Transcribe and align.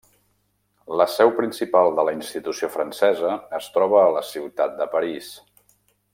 La 1.01 1.05
seu 1.15 1.33
principal 1.39 1.89
de 1.99 2.05
la 2.07 2.15
institució 2.17 2.71
francesa 2.77 3.35
es 3.59 3.69
troba 3.77 4.01
a 4.07 4.11
la 4.19 4.25
ciutat 4.31 4.75
de 4.81 4.89
París. 4.97 5.29